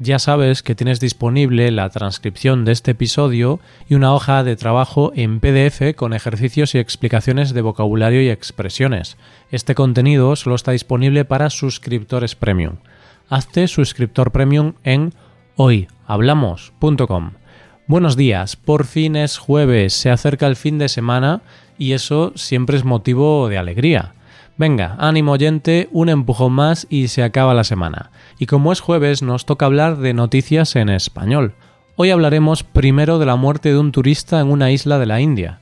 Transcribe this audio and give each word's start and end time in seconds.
ya 0.00 0.18
sabes 0.18 0.62
que 0.62 0.74
tienes 0.74 0.98
disponible 0.98 1.70
la 1.70 1.90
transcripción 1.90 2.64
de 2.64 2.72
este 2.72 2.92
episodio 2.92 3.60
y 3.86 3.94
una 3.94 4.14
hoja 4.14 4.42
de 4.42 4.56
trabajo 4.56 5.12
en 5.14 5.40
PDF 5.40 5.94
con 5.94 6.14
ejercicios 6.14 6.74
y 6.74 6.78
explicaciones 6.78 7.52
de 7.52 7.60
vocabulario 7.60 8.22
y 8.22 8.30
expresiones. 8.30 9.18
Este 9.50 9.74
contenido 9.74 10.34
solo 10.36 10.56
está 10.56 10.72
disponible 10.72 11.26
para 11.26 11.50
suscriptores 11.50 12.34
premium. 12.34 12.76
Hazte 13.28 13.68
suscriptor 13.68 14.32
premium 14.32 14.72
en 14.84 15.12
hoyhablamos.com. 15.56 17.32
Buenos 17.86 18.16
días, 18.16 18.56
por 18.56 18.86
fin 18.86 19.16
es 19.16 19.36
jueves, 19.36 19.92
se 19.92 20.10
acerca 20.10 20.46
el 20.46 20.56
fin 20.56 20.78
de 20.78 20.88
semana 20.88 21.42
y 21.76 21.92
eso 21.92 22.32
siempre 22.36 22.78
es 22.78 22.84
motivo 22.84 23.48
de 23.48 23.58
alegría. 23.58 24.14
Venga, 24.60 24.94
ánimo 24.98 25.32
oyente, 25.32 25.88
un 25.90 26.10
empujón 26.10 26.52
más 26.52 26.86
y 26.90 27.08
se 27.08 27.22
acaba 27.22 27.54
la 27.54 27.64
semana. 27.64 28.10
Y 28.38 28.44
como 28.44 28.72
es 28.72 28.80
jueves, 28.80 29.22
nos 29.22 29.46
toca 29.46 29.64
hablar 29.64 29.96
de 29.96 30.12
noticias 30.12 30.76
en 30.76 30.90
español. 30.90 31.54
Hoy 31.96 32.10
hablaremos 32.10 32.62
primero 32.62 33.18
de 33.18 33.24
la 33.24 33.36
muerte 33.36 33.70
de 33.70 33.78
un 33.78 33.90
turista 33.90 34.38
en 34.38 34.50
una 34.50 34.70
isla 34.70 34.98
de 34.98 35.06
la 35.06 35.18
India, 35.22 35.60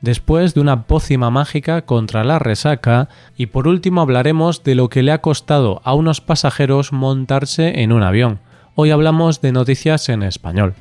después 0.00 0.54
de 0.54 0.62
una 0.62 0.84
pócima 0.86 1.28
mágica 1.28 1.82
contra 1.82 2.24
la 2.24 2.38
resaca 2.38 3.10
y 3.36 3.48
por 3.48 3.68
último 3.68 4.00
hablaremos 4.00 4.64
de 4.64 4.76
lo 4.76 4.88
que 4.88 5.02
le 5.02 5.12
ha 5.12 5.20
costado 5.20 5.82
a 5.84 5.92
unos 5.92 6.22
pasajeros 6.22 6.90
montarse 6.90 7.82
en 7.82 7.92
un 7.92 8.02
avión. 8.02 8.40
Hoy 8.74 8.92
hablamos 8.92 9.42
de 9.42 9.52
noticias 9.52 10.08
en 10.08 10.22
español. 10.22 10.74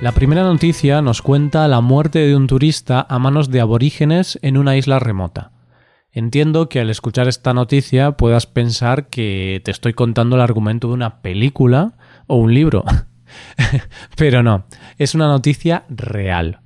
La 0.00 0.12
primera 0.12 0.42
noticia 0.42 1.00
nos 1.00 1.22
cuenta 1.22 1.66
la 1.68 1.80
muerte 1.80 2.18
de 2.18 2.36
un 2.36 2.46
turista 2.46 3.06
a 3.08 3.18
manos 3.18 3.50
de 3.50 3.60
aborígenes 3.60 4.38
en 4.42 4.58
una 4.58 4.76
isla 4.76 4.98
remota. 4.98 5.52
Entiendo 6.12 6.68
que 6.68 6.80
al 6.80 6.90
escuchar 6.90 7.26
esta 7.26 7.54
noticia 7.54 8.12
puedas 8.12 8.46
pensar 8.46 9.08
que 9.08 9.62
te 9.64 9.70
estoy 9.70 9.94
contando 9.94 10.36
el 10.36 10.42
argumento 10.42 10.88
de 10.88 10.94
una 10.94 11.22
película 11.22 11.96
o 12.26 12.36
un 12.36 12.52
libro. 12.52 12.84
Pero 14.16 14.42
no, 14.42 14.66
es 14.98 15.14
una 15.14 15.26
noticia 15.26 15.84
real. 15.88 16.60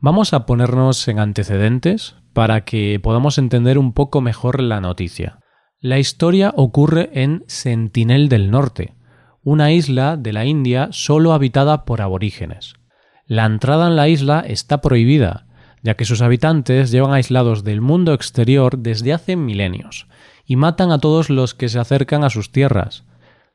Vamos 0.00 0.34
a 0.34 0.46
ponernos 0.46 1.06
en 1.08 1.20
antecedentes 1.20 2.16
para 2.32 2.64
que 2.64 2.98
podamos 3.00 3.38
entender 3.38 3.78
un 3.78 3.92
poco 3.92 4.20
mejor 4.20 4.60
la 4.60 4.80
noticia. 4.80 5.38
La 5.80 5.98
historia 5.98 6.52
ocurre 6.56 7.10
en 7.12 7.44
Sentinel 7.46 8.28
del 8.28 8.50
Norte, 8.50 8.94
una 9.44 9.72
isla 9.72 10.16
de 10.16 10.32
la 10.32 10.44
India 10.44 10.88
solo 10.92 11.32
habitada 11.32 11.84
por 11.84 12.00
aborígenes. 12.00 12.74
La 13.26 13.46
entrada 13.46 13.88
en 13.88 13.96
la 13.96 14.08
isla 14.08 14.40
está 14.46 14.80
prohibida, 14.80 15.46
ya 15.82 15.94
que 15.94 16.04
sus 16.04 16.22
habitantes 16.22 16.90
llevan 16.90 17.12
aislados 17.12 17.64
del 17.64 17.80
mundo 17.80 18.14
exterior 18.14 18.78
desde 18.78 19.12
hace 19.12 19.36
milenios, 19.36 20.06
y 20.44 20.56
matan 20.56 20.92
a 20.92 20.98
todos 20.98 21.30
los 21.30 21.54
que 21.54 21.68
se 21.68 21.78
acercan 21.78 22.24
a 22.24 22.30
sus 22.30 22.52
tierras. 22.52 23.04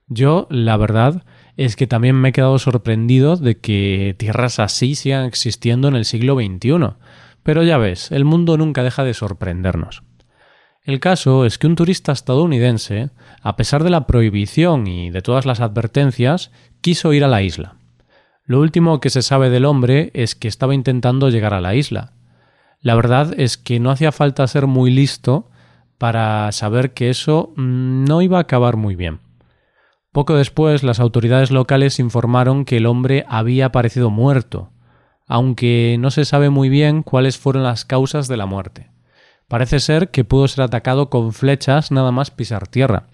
Yo, 0.07 0.47
la 0.49 0.77
verdad, 0.77 1.23
es 1.57 1.75
que 1.75 1.87
también 1.87 2.15
me 2.15 2.29
he 2.29 2.33
quedado 2.33 2.59
sorprendido 2.59 3.35
de 3.35 3.59
que 3.59 4.15
tierras 4.17 4.59
así 4.59 4.95
sigan 4.95 5.25
existiendo 5.25 5.87
en 5.87 5.95
el 5.95 6.05
siglo 6.05 6.35
XXI, 6.35 6.95
pero 7.43 7.63
ya 7.63 7.77
ves, 7.77 8.11
el 8.11 8.25
mundo 8.25 8.57
nunca 8.57 8.83
deja 8.83 9.03
de 9.03 9.13
sorprendernos. 9.13 10.03
El 10.87 11.01
caso 11.01 11.43
es 11.43 11.57
que 11.57 11.67
un 11.67 11.75
turista 11.75 12.13
estadounidense, 12.13 13.09
a 13.41 13.57
pesar 13.57 13.83
de 13.83 13.89
la 13.89 14.07
prohibición 14.07 14.87
y 14.87 15.09
de 15.09 15.21
todas 15.21 15.45
las 15.45 15.59
advertencias, 15.59 16.49
quiso 16.79 17.11
ir 17.11 17.25
a 17.25 17.27
la 17.27 17.41
isla. 17.41 17.75
Lo 18.45 18.61
último 18.61 19.01
que 19.01 19.09
se 19.09 19.21
sabe 19.21 19.49
del 19.49 19.65
hombre 19.65 20.11
es 20.13 20.33
que 20.33 20.47
estaba 20.47 20.73
intentando 20.73 21.27
llegar 21.27 21.53
a 21.53 21.59
la 21.59 21.75
isla. 21.75 22.13
La 22.79 22.95
verdad 22.95 23.37
es 23.37 23.57
que 23.57 23.81
no 23.81 23.91
hacía 23.91 24.13
falta 24.13 24.47
ser 24.47 24.65
muy 24.65 24.89
listo 24.89 25.49
para 25.97 26.49
saber 26.53 26.93
que 26.93 27.09
eso 27.09 27.51
mm, 27.57 28.05
no 28.05 28.21
iba 28.21 28.37
a 28.37 28.41
acabar 28.43 28.77
muy 28.77 28.95
bien. 28.95 29.19
Poco 30.13 30.35
después 30.35 30.83
las 30.83 31.01
autoridades 31.01 31.51
locales 31.51 31.99
informaron 31.99 32.63
que 32.63 32.77
el 32.77 32.85
hombre 32.85 33.25
había 33.27 33.65
aparecido 33.65 34.09
muerto, 34.09 34.71
aunque 35.27 35.97
no 35.99 36.11
se 36.11 36.23
sabe 36.23 36.49
muy 36.49 36.69
bien 36.69 37.03
cuáles 37.03 37.37
fueron 37.37 37.63
las 37.63 37.83
causas 37.83 38.29
de 38.29 38.37
la 38.37 38.45
muerte. 38.45 38.96
Parece 39.47 39.79
ser 39.79 40.09
que 40.11 40.25
pudo 40.25 40.47
ser 40.47 40.63
atacado 40.63 41.09
con 41.09 41.31
flechas 41.31 41.91
nada 41.91 42.11
más 42.11 42.31
pisar 42.31 42.67
tierra. 42.67 43.07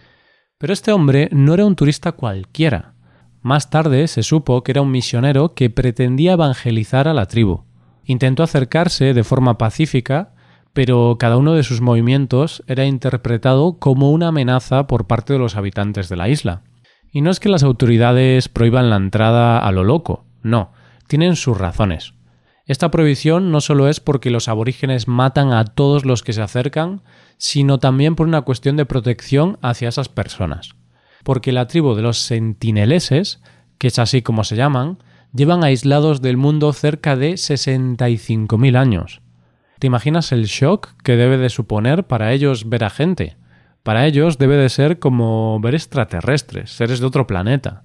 Pero 0.57 0.73
este 0.73 0.91
hombre 0.91 1.29
no 1.31 1.53
era 1.53 1.65
un 1.65 1.75
turista 1.75 2.13
cualquiera. 2.13 2.93
Más 3.41 3.69
tarde 3.69 4.07
se 4.07 4.23
supo 4.23 4.63
que 4.63 4.71
era 4.71 4.81
un 4.81 4.91
misionero 4.91 5.53
que 5.53 5.69
pretendía 5.69 6.33
evangelizar 6.33 7.07
a 7.07 7.13
la 7.13 7.27
tribu. 7.27 7.65
Intentó 8.05 8.41
acercarse 8.41 9.13
de 9.13 9.23
forma 9.23 9.57
pacífica, 9.57 10.33
pero 10.73 11.17
cada 11.19 11.37
uno 11.37 11.53
de 11.53 11.63
sus 11.63 11.81
movimientos 11.81 12.63
era 12.67 12.85
interpretado 12.85 13.77
como 13.77 14.11
una 14.11 14.29
amenaza 14.29 14.87
por 14.87 15.05
parte 15.05 15.33
de 15.33 15.39
los 15.39 15.55
habitantes 15.55 16.09
de 16.09 16.15
la 16.15 16.29
isla. 16.29 16.63
Y 17.11 17.21
no 17.21 17.29
es 17.29 17.39
que 17.39 17.49
las 17.49 17.63
autoridades 17.63 18.49
prohíban 18.49 18.89
la 18.89 18.95
entrada 18.95 19.59
a 19.59 19.71
lo 19.71 19.83
loco, 19.83 20.25
no, 20.41 20.71
tienen 21.07 21.35
sus 21.35 21.57
razones. 21.57 22.15
Esta 22.65 22.91
prohibición 22.91 23.51
no 23.51 23.59
solo 23.59 23.89
es 23.89 23.99
porque 23.99 24.29
los 24.29 24.47
aborígenes 24.47 25.07
matan 25.09 25.51
a 25.51 25.65
todos 25.65 26.05
los 26.05 26.23
que 26.23 26.31
se 26.31 26.41
acercan, 26.41 27.01
sino 27.37 27.79
también 27.79 28.15
por 28.15 28.25
una 28.25 28.43
cuestión 28.43 28.77
de 28.77 28.85
protección 28.85 29.57
hacia 29.61 29.89
esas 29.89 30.07
personas. 30.07 30.75
Porque 31.23 31.51
la 31.51 31.67
tribu 31.67 31.93
de 31.93 32.01
los 32.01 32.19
sentineleses, 32.19 33.41
que 33.77 33.87
es 33.87 33.99
así 33.99 34.21
como 34.21 34.45
se 34.45 34.55
llaman, 34.55 34.99
llevan 35.33 35.63
aislados 35.63 36.21
del 36.21 36.37
mundo 36.37 36.71
cerca 36.71 37.17
de 37.17 37.33
65.000 37.33 38.77
años. 38.77 39.21
¿Te 39.79 39.87
imaginas 39.87 40.31
el 40.31 40.45
shock 40.45 40.95
que 41.03 41.17
debe 41.17 41.37
de 41.37 41.49
suponer 41.49 42.05
para 42.05 42.31
ellos 42.31 42.69
ver 42.69 42.85
a 42.85 42.89
gente? 42.89 43.35
Para 43.83 44.05
ellos 44.05 44.37
debe 44.37 44.55
de 44.55 44.69
ser 44.69 44.99
como 44.99 45.59
ver 45.59 45.75
extraterrestres, 45.75 46.71
seres 46.71 47.01
de 47.01 47.07
otro 47.07 47.27
planeta. 47.27 47.83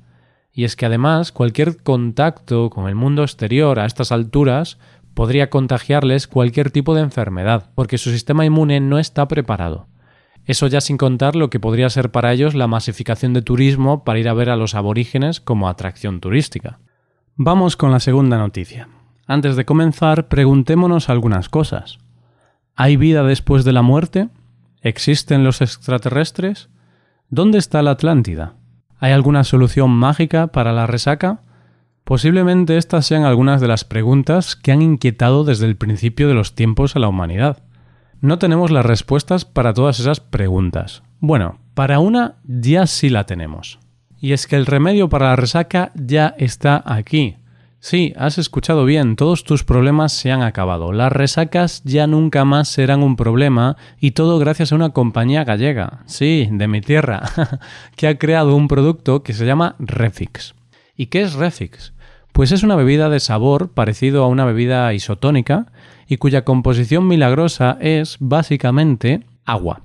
Y 0.59 0.65
es 0.65 0.75
que 0.75 0.87
además 0.87 1.31
cualquier 1.31 1.81
contacto 1.85 2.69
con 2.69 2.89
el 2.89 2.97
mundo 2.97 3.23
exterior 3.23 3.79
a 3.79 3.87
estas 3.87 4.11
alturas 4.11 4.77
podría 5.15 5.51
contagiarles 5.51 6.27
cualquier 6.27 6.73
tipo 6.73 6.97
de 6.97 7.03
enfermedad, 7.03 7.71
porque 7.77 7.97
su 7.97 8.11
sistema 8.11 8.45
inmune 8.45 8.81
no 8.81 8.99
está 8.99 9.29
preparado. 9.29 9.87
Eso 10.47 10.67
ya 10.67 10.81
sin 10.81 10.97
contar 10.97 11.37
lo 11.37 11.49
que 11.49 11.61
podría 11.61 11.89
ser 11.91 12.11
para 12.11 12.33
ellos 12.33 12.57
la 12.57 12.67
masificación 12.67 13.35
de 13.35 13.43
turismo 13.43 14.03
para 14.03 14.19
ir 14.19 14.29
a 14.29 14.35
ver 14.35 14.51
a 14.51 14.57
los 14.57 14.75
aborígenes 14.75 15.41
como 15.41 15.69
atracción 15.69 16.19
turística. 16.19 16.81
Vamos 17.37 17.77
con 17.77 17.93
la 17.93 18.01
segunda 18.01 18.37
noticia. 18.37 18.89
Antes 19.29 19.55
de 19.55 19.65
comenzar, 19.65 20.27
preguntémonos 20.27 21.09
algunas 21.09 21.49
cosas. 21.49 22.01
¿Hay 22.75 22.97
vida 22.97 23.23
después 23.23 23.65
de 23.65 23.75
la 23.75 23.83
muerte? 23.83 24.29
¿Existen 24.83 25.45
los 25.45 25.61
extraterrestres? 25.61 26.69
¿Dónde 27.31 27.59
está 27.59 27.81
la 27.81 27.93
Atlántida? 27.93 28.57
¿Hay 28.99 29.13
alguna 29.13 29.45
solución 29.45 29.91
mágica 29.91 30.49
para 30.49 30.73
la 30.73 30.87
resaca? 30.87 31.41
Posiblemente 32.05 32.77
estas 32.77 33.07
sean 33.07 33.25
algunas 33.25 33.61
de 33.61 33.69
las 33.69 33.85
preguntas 33.85 34.57
que 34.57 34.73
han 34.73 34.83
inquietado 34.83 35.45
desde 35.45 35.67
el 35.67 35.77
principio 35.77 36.27
de 36.27 36.35
los 36.35 36.55
tiempos 36.55 36.97
a 36.97 36.99
la 36.99 37.09
humanidad. 37.09 37.63
No 38.21 38.39
tenemos 38.39 38.71
las 38.71 38.85
respuestas 38.85 39.45
para 39.45 39.73
todas 39.73 40.01
esas 40.01 40.21
preguntas. 40.21 41.03
Bueno, 41.21 41.59
para 41.75 42.01
una 42.01 42.37
ya 42.45 42.87
sí 42.87 43.09
la 43.09 43.25
tenemos. 43.25 43.79
Y 44.21 44.33
es 44.33 44.47
que 44.47 44.57
el 44.57 44.67
remedio 44.67 45.09
para 45.09 45.27
la 45.27 45.37
resaca 45.37 45.93
ya 45.95 46.35
está 46.39 46.83
aquí. 46.85 47.37
Sí, 47.81 48.13
has 48.17 48.39
escuchado 48.39 48.85
bien, 48.85 49.15
todos 49.15 49.45
tus 49.45 49.63
problemas 49.63 50.13
se 50.13 50.33
han 50.33 50.43
acabado. 50.43 50.93
Las 50.93 51.13
resacas 51.13 51.81
ya 51.85 52.09
nunca 52.09 52.45
más 52.45 52.69
serán 52.69 53.05
un 53.05 53.15
problema 53.15 53.77
y 54.01 54.11
todo 54.11 54.41
gracias 54.41 54.73
a 54.73 54.75
una 54.75 54.91
compañía 54.91 55.45
gallega, 55.45 56.01
sí, 56.07 56.49
de 56.51 56.67
mi 56.67 56.81
tierra, 56.81 57.23
que 57.97 58.09
ha 58.09 58.19
creado 58.19 58.57
un 58.57 58.67
producto 58.67 59.23
que 59.23 59.33
se 59.33 59.47
llama 59.47 59.77
Refix. 59.79 60.57
¿Y 60.97 61.07
qué 61.07 61.23
es 61.23 61.35
Refix? 61.35 61.93
Pues 62.33 62.51
es 62.51 62.65
una 62.65 62.75
bebida 62.75 63.11
de 63.11 63.21
sabor 63.21 63.71
parecido 63.71 64.25
a 64.25 64.29
una 64.29 64.45
bebida 64.45 64.93
isotónica 64.93 65.67
y 66.09 66.17
cuya 66.17 66.45
composición 66.45 67.07
milagrosa 67.07 67.79
es 67.81 68.17
básicamente 68.19 69.25
agua. 69.45 69.83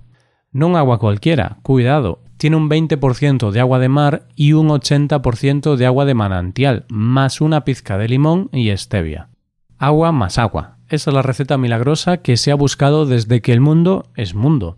No 0.51 0.67
un 0.67 0.75
agua 0.75 0.97
cualquiera, 0.97 1.57
cuidado, 1.61 2.22
tiene 2.43 2.57
un 2.57 2.69
20% 2.69 3.51
de 3.51 3.61
agua 3.61 3.79
de 3.79 3.87
mar 3.87 4.27
y 4.35 4.51
un 4.51 4.67
80% 4.67 5.77
de 5.77 5.85
agua 5.85 6.03
de 6.03 6.13
manantial, 6.13 6.83
más 6.89 7.39
una 7.39 7.63
pizca 7.63 7.97
de 7.97 8.09
limón 8.09 8.49
y 8.51 8.75
stevia. 8.75 9.29
Agua 9.77 10.11
más 10.11 10.37
agua. 10.37 10.75
Esa 10.89 11.09
es 11.09 11.13
la 11.13 11.21
receta 11.21 11.57
milagrosa 11.57 12.17
que 12.17 12.35
se 12.35 12.51
ha 12.51 12.55
buscado 12.55 13.05
desde 13.05 13.41
que 13.41 13.53
el 13.53 13.61
mundo 13.61 14.07
es 14.17 14.35
mundo. 14.35 14.77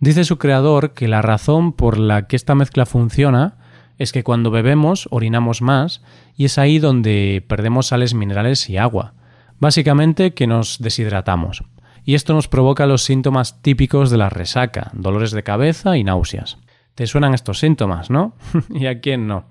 Dice 0.00 0.24
su 0.24 0.38
creador 0.38 0.94
que 0.94 1.06
la 1.06 1.22
razón 1.22 1.74
por 1.74 1.96
la 1.96 2.26
que 2.26 2.34
esta 2.34 2.56
mezcla 2.56 2.86
funciona 2.86 3.56
es 3.98 4.10
que 4.10 4.24
cuando 4.24 4.50
bebemos 4.50 5.06
orinamos 5.12 5.62
más 5.62 6.02
y 6.36 6.46
es 6.46 6.58
ahí 6.58 6.80
donde 6.80 7.44
perdemos 7.46 7.86
sales 7.86 8.14
minerales 8.14 8.68
y 8.68 8.78
agua. 8.78 9.14
Básicamente 9.60 10.34
que 10.34 10.48
nos 10.48 10.80
deshidratamos. 10.80 11.62
Y 12.04 12.16
esto 12.16 12.34
nos 12.34 12.48
provoca 12.48 12.84
los 12.86 13.04
síntomas 13.04 13.62
típicos 13.62 14.10
de 14.10 14.16
la 14.16 14.28
resaca, 14.28 14.90
dolores 14.92 15.30
de 15.30 15.44
cabeza 15.44 15.96
y 15.96 16.02
náuseas. 16.02 16.58
¿Te 16.96 17.06
suenan 17.06 17.34
estos 17.34 17.58
síntomas, 17.58 18.10
no? 18.10 18.32
¿Y 18.74 18.86
a 18.86 19.00
quién 19.00 19.28
no? 19.28 19.44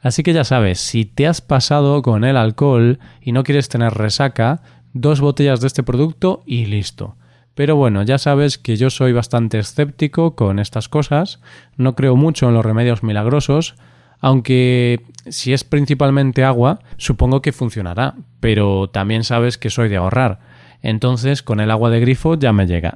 Así 0.00 0.22
que 0.22 0.32
ya 0.32 0.44
sabes, 0.44 0.78
si 0.78 1.04
te 1.04 1.26
has 1.26 1.40
pasado 1.40 2.00
con 2.00 2.22
el 2.22 2.36
alcohol 2.36 3.00
y 3.20 3.32
no 3.32 3.42
quieres 3.42 3.68
tener 3.68 3.92
resaca, 3.92 4.62
dos 4.92 5.20
botellas 5.20 5.60
de 5.60 5.66
este 5.66 5.82
producto 5.82 6.44
y 6.46 6.66
listo. 6.66 7.16
Pero 7.54 7.74
bueno, 7.74 8.04
ya 8.04 8.18
sabes 8.18 8.56
que 8.56 8.76
yo 8.76 8.88
soy 8.88 9.12
bastante 9.12 9.58
escéptico 9.58 10.36
con 10.36 10.60
estas 10.60 10.88
cosas, 10.88 11.40
no 11.76 11.96
creo 11.96 12.14
mucho 12.14 12.48
en 12.48 12.54
los 12.54 12.64
remedios 12.64 13.02
milagrosos, 13.02 13.74
aunque 14.20 15.04
si 15.28 15.52
es 15.52 15.64
principalmente 15.64 16.44
agua, 16.44 16.78
supongo 16.98 17.42
que 17.42 17.50
funcionará, 17.50 18.14
pero 18.38 18.88
también 18.90 19.24
sabes 19.24 19.58
que 19.58 19.70
soy 19.70 19.88
de 19.88 19.96
ahorrar, 19.96 20.38
entonces 20.82 21.42
con 21.42 21.58
el 21.58 21.72
agua 21.72 21.90
de 21.90 21.98
grifo 21.98 22.36
ya 22.36 22.52
me 22.52 22.66
llega. 22.68 22.94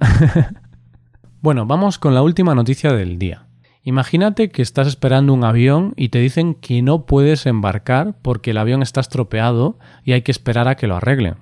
bueno, 1.43 1.67
vamos 1.67 1.99
con 1.99 2.15
la 2.15 2.23
última 2.23 2.55
noticia 2.55 2.93
del 2.93 3.19
día. 3.19 3.46
Imagínate 3.87 4.49
que 4.49 4.63
estás 4.63 4.89
esperando 4.89 5.33
un 5.33 5.45
avión 5.45 5.93
y 5.97 6.09
te 6.09 6.19
dicen 6.19 6.55
que 6.55 6.83
no 6.83 7.07
puedes 7.07 7.47
embarcar 7.47 8.17
porque 8.21 8.51
el 8.51 8.59
avión 8.59 8.83
está 8.83 9.01
estropeado 9.01 9.79
y 10.03 10.11
hay 10.11 10.23
que 10.23 10.33
esperar 10.33 10.67
a 10.67 10.75
que 10.75 10.89
lo 10.89 10.97
arreglen. 10.97 11.37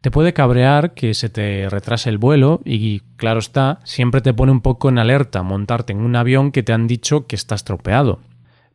Te 0.00 0.10
puede 0.10 0.32
cabrear 0.32 0.94
que 0.94 1.14
se 1.14 1.28
te 1.28 1.68
retrase 1.70 2.10
el 2.10 2.18
vuelo 2.18 2.60
y, 2.64 3.02
claro 3.14 3.38
está, 3.38 3.78
siempre 3.84 4.20
te 4.22 4.34
pone 4.34 4.50
un 4.50 4.60
poco 4.60 4.88
en 4.88 4.98
alerta 4.98 5.44
montarte 5.44 5.92
en 5.92 6.00
un 6.00 6.16
avión 6.16 6.50
que 6.50 6.64
te 6.64 6.72
han 6.72 6.88
dicho 6.88 7.28
que 7.28 7.36
está 7.36 7.54
estropeado. 7.54 8.18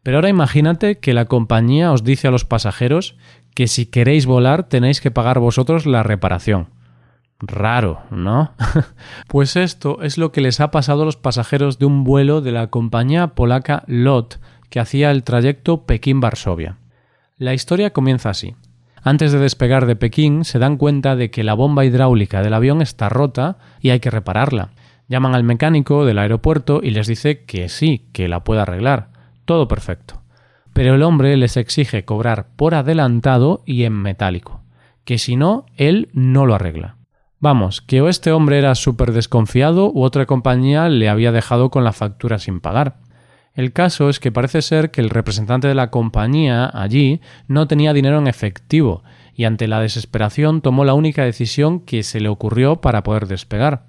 Pero 0.02 0.20
ahora 0.20 0.30
imagínate 0.30 1.00
que 1.00 1.14
la 1.14 1.26
compañía 1.26 1.92
os 1.92 2.06
dice 2.06 2.30
a 2.30 2.32
los 2.32 2.46
pasajeros 2.46 3.18
que 3.54 3.68
si 3.68 3.86
queréis 3.86 4.26
volar 4.26 4.70
tenéis 4.70 5.02
que 5.02 5.12
pagar 5.12 5.40
vosotros 5.40 5.86
la 5.86 6.04
reparación. 6.04 6.70
Raro, 7.46 8.04
¿no? 8.10 8.54
pues 9.28 9.58
esto 9.58 10.02
es 10.02 10.18
lo 10.18 10.32
que 10.32 10.40
les 10.40 10.62
ha 10.62 10.72
pasado 10.72 11.02
a 11.02 11.06
los 11.06 11.18
pasajeros 11.18 11.78
de 11.78 11.86
un 11.86 12.06
vuelo 12.06 12.40
de 12.40 12.54
la 12.54 12.68
compañía 12.68 13.28
polaca 13.28 13.84
LOT 13.88 14.36
que 14.70 14.80
hacía 14.80 15.12
el 15.12 15.24
trayecto 15.24 15.86
Pekín-Varsovia. 15.86 16.78
La 17.38 17.54
historia 17.54 17.92
comienza 17.92 18.30
así. 18.30 18.56
Antes 19.02 19.34
de 19.34 19.40
despegar 19.40 19.86
de 19.86 19.98
Pekín 19.98 20.46
se 20.46 20.60
dan 20.60 20.78
cuenta 20.78 21.18
de 21.18 21.30
que 21.32 21.44
la 21.44 21.54
bomba 21.54 21.84
hidráulica 21.84 22.42
del 22.42 22.54
avión 22.54 22.82
está 22.82 23.10
rota 23.10 23.58
y 23.82 23.90
hay 23.90 24.00
que 24.00 24.10
repararla. 24.10 24.70
Llaman 25.10 25.36
al 25.36 25.44
mecánico 25.44 26.06
del 26.06 26.20
aeropuerto 26.20 26.80
y 26.82 26.92
les 26.92 27.08
dice 27.08 27.44
que 27.44 27.68
sí, 27.68 28.08
que 28.14 28.30
la 28.30 28.46
puede 28.46 28.62
arreglar. 28.62 29.10
Todo 29.44 29.68
perfecto. 29.68 30.22
Pero 30.72 30.96
el 30.96 31.04
hombre 31.04 31.36
les 31.36 31.58
exige 31.58 32.06
cobrar 32.06 32.48
por 32.56 32.74
adelantado 32.74 33.62
y 33.66 33.84
en 33.84 33.94
metálico, 33.94 34.62
que 35.04 35.18
si 35.18 35.36
no, 35.36 35.66
él 35.76 36.10
no 36.14 36.46
lo 36.46 36.56
arregla. 36.56 36.96
Vamos, 37.44 37.82
que 37.82 38.00
o 38.00 38.08
este 38.08 38.32
hombre 38.32 38.58
era 38.58 38.74
súper 38.74 39.12
desconfiado 39.12 39.92
u 39.92 40.04
otra 40.04 40.26
compañía 40.26 40.88
le 40.88 41.10
había 41.10 41.34
dejado 41.34 41.72
con 41.72 41.84
la 41.84 41.92
factura 41.92 42.40
sin 42.40 42.62
pagar. 42.62 43.00
El 43.54 43.74
caso 43.74 44.08
es 44.08 44.22
que 44.22 44.32
parece 44.32 44.62
ser 44.62 44.92
que 44.92 45.02
el 45.02 45.10
representante 45.10 45.68
de 45.68 45.76
la 45.76 45.92
compañía 45.92 46.72
allí 46.74 47.20
no 47.50 47.68
tenía 47.68 47.92
dinero 47.92 48.18
en 48.18 48.28
efectivo 48.28 49.04
y 49.36 49.44
ante 49.44 49.68
la 49.68 49.82
desesperación 49.82 50.62
tomó 50.62 50.86
la 50.86 50.94
única 50.94 51.26
decisión 51.26 51.82
que 51.82 52.04
se 52.04 52.22
le 52.22 52.30
ocurrió 52.30 52.78
para 52.78 53.04
poder 53.04 53.28
despegar. 53.28 53.88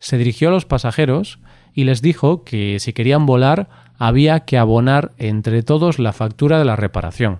Se 0.00 0.18
dirigió 0.18 0.48
a 0.48 0.50
los 0.50 0.64
pasajeros 0.64 1.38
y 1.74 1.84
les 1.84 2.02
dijo 2.02 2.42
que 2.42 2.80
si 2.80 2.92
querían 2.92 3.24
volar 3.24 3.68
había 3.98 4.40
que 4.40 4.58
abonar 4.58 5.12
entre 5.16 5.62
todos 5.62 6.00
la 6.00 6.12
factura 6.12 6.58
de 6.58 6.64
la 6.64 6.74
reparación. 6.74 7.38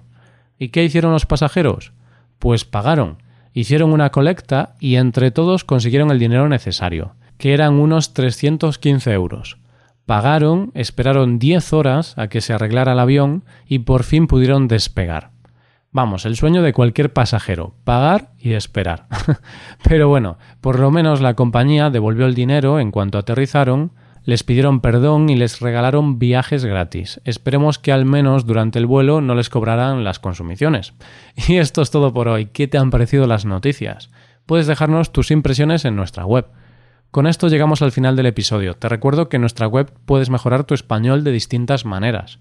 ¿Y 0.61 0.69
qué 0.69 0.85
hicieron 0.85 1.11
los 1.11 1.27
pasajeros? 1.27 1.93
Pues 2.39 2.65
pagaron, 2.65 3.19
hicieron 3.57 3.95
una 3.95 4.11
colecta 4.11 4.75
y 4.81 4.97
entre 4.97 5.31
todos 5.31 5.65
consiguieron 5.65 6.11
el 6.11 6.19
dinero 6.19 6.47
necesario, 6.47 7.15
que 7.39 7.55
eran 7.55 7.81
unos 7.81 8.13
315 8.13 9.11
euros. 9.15 9.57
Pagaron, 10.05 10.73
esperaron 10.75 11.39
10 11.39 11.73
horas 11.73 12.19
a 12.19 12.29
que 12.29 12.43
se 12.43 12.53
arreglara 12.53 12.93
el 12.93 12.99
avión 12.99 13.45
y 13.67 13.79
por 13.79 14.05
fin 14.05 14.27
pudieron 14.27 14.69
despegar. 14.69 15.31
Vamos, 15.91 16.27
el 16.27 16.37
sueño 16.37 16.61
de 16.61 16.75
cualquier 16.75 17.15
pasajero, 17.15 17.73
pagar 17.85 18.33
y 18.39 18.53
esperar. 18.53 19.07
Pero 19.89 20.11
bueno, 20.11 20.37
por 20.61 20.79
lo 20.79 20.91
menos 20.91 21.23
la 21.23 21.33
compañía 21.33 21.89
devolvió 21.89 22.27
el 22.27 22.35
dinero 22.35 22.79
en 22.79 22.91
cuanto 22.91 23.17
aterrizaron, 23.17 23.93
les 24.27 24.45
pidieron 24.45 24.81
perdón 24.81 25.31
y 25.31 25.37
les 25.37 25.61
regalaron 25.61 26.19
viajes 26.19 26.67
gratis. 26.67 27.23
Esperemos 27.25 27.79
que 27.79 27.93
al 27.93 28.05
menos 28.05 28.45
durante 28.45 28.79
el 28.79 28.85
vuelo 28.85 29.23
no 29.23 29.35
les 29.35 29.49
cobraran 29.49 30.05
las 30.05 30.19
consumiciones. 30.19 30.93
Y 31.49 31.57
esto 31.57 31.81
es 31.81 31.91
todo 31.91 32.13
por 32.13 32.29
hoy. 32.29 32.47
¿Qué 32.47 32.69
te 32.69 32.77
han 32.77 32.91
parecido 32.91 33.27
las 33.27 33.47
noticias? 33.47 34.11
Puedes 34.45 34.67
dejarnos 34.67 35.13
tus 35.13 35.31
impresiones 35.31 35.87
en 35.87 35.97
nuestra 35.97 36.27
web 36.27 36.47
con 37.17 37.27
esto 37.27 37.49
llegamos 37.49 37.81
al 37.81 37.93
final 37.93 38.15
del 38.15 38.27
episodio. 38.27 38.75
Te 38.75 38.91
recuerdo 38.91 39.31
que 39.31 39.37
en 39.37 39.41
nuestra 39.41 39.67
web 39.67 39.91
puedes 40.05 40.29
mejorar 40.29 40.65
tu 40.65 40.75
español 40.75 41.25
de 41.25 41.33
distintas 41.33 41.87
maneras. 41.87 42.41